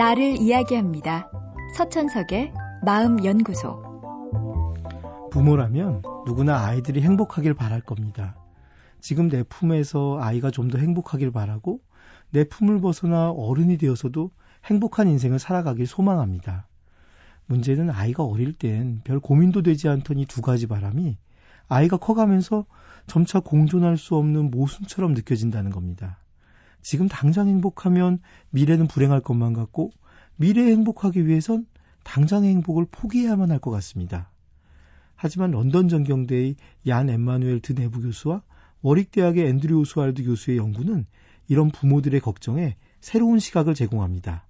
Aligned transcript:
나를 0.00 0.40
이야기합니다. 0.40 1.30
서천석의 1.76 2.54
마음연구소. 2.86 3.82
부모라면 5.30 6.00
누구나 6.24 6.64
아이들이 6.64 7.02
행복하길 7.02 7.52
바랄 7.52 7.82
겁니다. 7.82 8.34
지금 9.02 9.28
내 9.28 9.42
품에서 9.42 10.16
아이가 10.18 10.50
좀 10.50 10.70
더 10.70 10.78
행복하길 10.78 11.30
바라고 11.32 11.80
내 12.30 12.44
품을 12.44 12.80
벗어나 12.80 13.30
어른이 13.30 13.76
되어서도 13.76 14.30
행복한 14.64 15.06
인생을 15.06 15.38
살아가길 15.38 15.86
소망합니다. 15.86 16.66
문제는 17.44 17.90
아이가 17.90 18.24
어릴 18.24 18.54
땐 18.54 19.02
별 19.04 19.20
고민도 19.20 19.60
되지 19.60 19.90
않던 19.90 20.16
이 20.18 20.24
두 20.24 20.40
가지 20.40 20.66
바람이 20.66 21.18
아이가 21.68 21.98
커가면서 21.98 22.64
점차 23.06 23.38
공존할 23.40 23.98
수 23.98 24.16
없는 24.16 24.50
모순처럼 24.50 25.12
느껴진다는 25.12 25.70
겁니다. 25.70 26.16
지금 26.82 27.08
당장 27.08 27.48
행복하면 27.48 28.20
미래는 28.50 28.86
불행할 28.86 29.20
것만 29.20 29.52
같고 29.52 29.90
미래에 30.36 30.70
행복하기 30.72 31.26
위해선 31.26 31.66
당장의 32.04 32.50
행복을 32.50 32.86
포기해야만 32.90 33.50
할 33.50 33.58
것 33.58 33.70
같습니다. 33.70 34.30
하지만 35.14 35.50
런던 35.50 35.88
전경대의 35.88 36.56
얀 36.86 37.10
엠마누엘 37.10 37.60
드 37.60 37.74
내부 37.74 38.00
교수와 38.00 38.42
워릭대학의 38.80 39.46
앤드류 39.48 39.78
오스왈드 39.80 40.24
교수의 40.24 40.56
연구는 40.56 41.04
이런 41.48 41.70
부모들의 41.70 42.18
걱정에 42.20 42.76
새로운 43.00 43.38
시각을 43.38 43.74
제공합니다. 43.74 44.46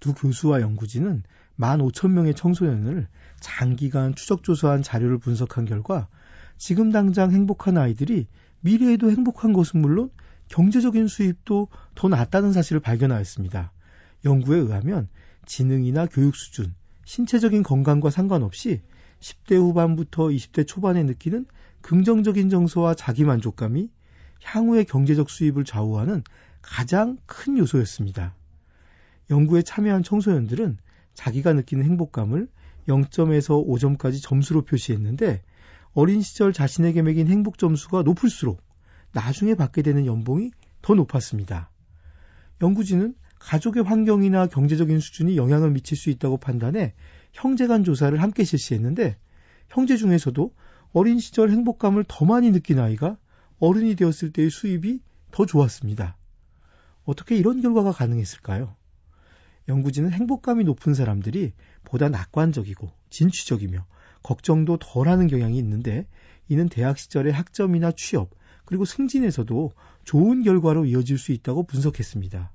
두 0.00 0.14
교수와 0.14 0.62
연구진은 0.62 1.22
15,000명의 1.58 2.34
청소년을 2.34 3.08
장기간 3.40 4.14
추적조사한 4.14 4.82
자료를 4.82 5.18
분석한 5.18 5.66
결과 5.66 6.08
지금 6.56 6.90
당장 6.90 7.32
행복한 7.32 7.76
아이들이 7.76 8.26
미래에도 8.60 9.10
행복한 9.10 9.52
것은 9.52 9.82
물론 9.82 10.10
경제적인 10.50 11.06
수입도 11.06 11.68
더 11.94 12.08
낮다는 12.08 12.52
사실을 12.52 12.80
발견하였습니다. 12.80 13.72
연구에 14.24 14.58
의하면 14.58 15.08
지능이나 15.46 16.06
교육 16.06 16.36
수준, 16.36 16.74
신체적인 17.04 17.62
건강과 17.62 18.10
상관없이 18.10 18.82
10대 19.20 19.56
후반부터 19.56 20.24
20대 20.24 20.66
초반에 20.66 21.02
느끼는 21.04 21.46
긍정적인 21.82 22.50
정서와 22.50 22.94
자기 22.94 23.24
만족감이 23.24 23.88
향후의 24.42 24.84
경제적 24.86 25.30
수입을 25.30 25.64
좌우하는 25.64 26.24
가장 26.62 27.16
큰 27.26 27.56
요소였습니다. 27.56 28.34
연구에 29.30 29.62
참여한 29.62 30.02
청소년들은 30.02 30.78
자기가 31.14 31.52
느끼는 31.52 31.84
행복감을 31.84 32.48
0점에서 32.88 33.64
5점까지 33.66 34.20
점수로 34.20 34.62
표시했는데 34.62 35.42
어린 35.92 36.22
시절 36.22 36.52
자신에게 36.52 37.02
매긴 37.02 37.28
행복 37.28 37.58
점수가 37.58 38.02
높을수록 38.02 38.60
나중에 39.12 39.54
받게 39.54 39.82
되는 39.82 40.06
연봉이 40.06 40.50
더 40.82 40.94
높았습니다. 40.94 41.70
연구진은 42.62 43.14
가족의 43.38 43.82
환경이나 43.82 44.46
경제적인 44.46 45.00
수준이 45.00 45.36
영향을 45.36 45.70
미칠 45.70 45.96
수 45.96 46.10
있다고 46.10 46.36
판단해 46.36 46.94
형제 47.32 47.66
간 47.66 47.84
조사를 47.84 48.20
함께 48.20 48.44
실시했는데 48.44 49.16
형제 49.68 49.96
중에서도 49.96 50.54
어린 50.92 51.18
시절 51.18 51.50
행복감을 51.50 52.04
더 52.06 52.24
많이 52.24 52.50
느낀 52.50 52.78
아이가 52.78 53.16
어른이 53.58 53.94
되었을 53.94 54.32
때의 54.32 54.50
수입이 54.50 55.00
더 55.30 55.46
좋았습니다. 55.46 56.16
어떻게 57.04 57.36
이런 57.36 57.60
결과가 57.60 57.92
가능했을까요? 57.92 58.74
연구진은 59.68 60.10
행복감이 60.10 60.64
높은 60.64 60.94
사람들이 60.94 61.52
보다 61.84 62.08
낙관적이고 62.08 62.90
진취적이며 63.08 63.86
걱정도 64.22 64.78
덜 64.78 65.08
하는 65.08 65.28
경향이 65.28 65.56
있는데 65.58 66.06
이는 66.48 66.68
대학 66.68 66.98
시절의 66.98 67.32
학점이나 67.32 67.92
취업 67.92 68.30
그리고 68.70 68.84
승진에서도 68.84 69.72
좋은 70.04 70.44
결과로 70.44 70.84
이어질 70.84 71.18
수 71.18 71.32
있다고 71.32 71.64
분석했습니다. 71.64 72.52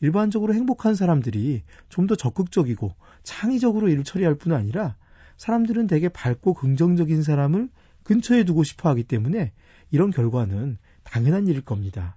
일반적으로 0.00 0.54
행복한 0.54 0.94
사람들이 0.94 1.64
좀 1.88 2.06
더 2.06 2.14
적극적이고 2.14 2.94
창의적으로 3.24 3.88
일을 3.88 4.04
처리할 4.04 4.36
뿐 4.36 4.52
아니라 4.52 4.94
사람들은 5.38 5.88
되게 5.88 6.08
밝고 6.08 6.54
긍정적인 6.54 7.24
사람을 7.24 7.68
근처에 8.04 8.44
두고 8.44 8.62
싶어 8.62 8.90
하기 8.90 9.02
때문에 9.02 9.52
이런 9.90 10.12
결과는 10.12 10.78
당연한 11.02 11.48
일일 11.48 11.62
겁니다. 11.62 12.16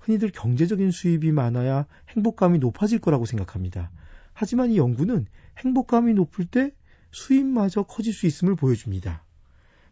흔히들 0.00 0.30
경제적인 0.30 0.90
수입이 0.90 1.32
많아야 1.32 1.86
행복감이 2.10 2.58
높아질 2.58 2.98
거라고 2.98 3.24
생각합니다. 3.24 3.90
하지만 4.34 4.72
이 4.72 4.76
연구는 4.76 5.24
행복감이 5.56 6.12
높을 6.12 6.44
때 6.44 6.72
수입마저 7.12 7.84
커질 7.84 8.12
수 8.12 8.26
있음을 8.26 8.56
보여줍니다. 8.56 9.24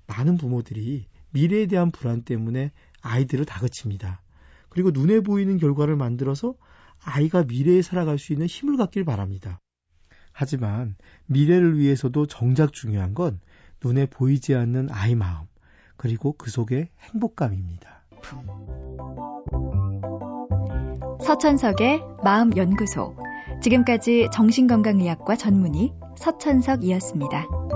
많은 0.07 0.37
부모들이 0.37 1.07
미래에 1.37 1.67
대한 1.67 1.91
불안 1.91 2.23
때문에 2.23 2.73
아이들을 3.03 3.45
다그칩니다. 3.45 4.23
그리고 4.71 4.91
눈에 4.91 5.21
보이는 5.21 5.59
결과를 5.59 5.95
만들어서 5.95 6.55
아이가 7.05 7.45
미래에 7.45 7.83
살아갈 7.83 8.19
수 8.19 8.33
있는 8.33 8.47
힘을 8.47 8.79
갖길 8.79 9.05
바랍니다. 9.05 9.61
하지만 10.33 10.97
미래를 11.27 11.79
위해서도 11.79 12.27
정작 12.27 12.73
중요한 12.73 13.13
건 13.13 13.41
눈에 13.85 14.07
보이지 14.07 14.55
않는 14.55 14.89
아이 14.91 15.15
마음, 15.15 15.47
그리고 15.99 16.33
그 16.33 16.51
속의 16.51 16.89
행복감입니다. 17.01 18.07
서천석의 21.21 22.01
마음연구소. 22.25 23.15
지금까지 23.63 24.29
정신건강의학과 24.33 25.37
전문의 25.37 25.93
서천석이었습니다. 26.17 27.76